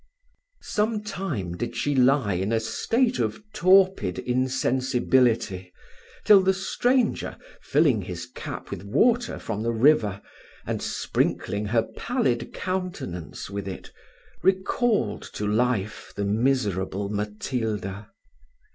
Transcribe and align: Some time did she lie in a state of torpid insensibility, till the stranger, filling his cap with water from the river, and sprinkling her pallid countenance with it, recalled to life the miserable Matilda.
Some 0.63 1.03
time 1.03 1.55
did 1.55 1.75
she 1.75 1.93
lie 1.93 2.33
in 2.33 2.51
a 2.51 2.59
state 2.59 3.19
of 3.19 3.39
torpid 3.53 4.17
insensibility, 4.17 5.71
till 6.25 6.41
the 6.41 6.55
stranger, 6.55 7.37
filling 7.61 8.01
his 8.01 8.25
cap 8.25 8.71
with 8.71 8.83
water 8.83 9.37
from 9.37 9.61
the 9.61 9.71
river, 9.71 10.19
and 10.65 10.81
sprinkling 10.81 11.67
her 11.67 11.83
pallid 11.83 12.51
countenance 12.51 13.47
with 13.51 13.67
it, 13.67 13.91
recalled 14.41 15.21
to 15.33 15.45
life 15.45 16.13
the 16.15 16.25
miserable 16.25 17.07
Matilda. 17.07 18.09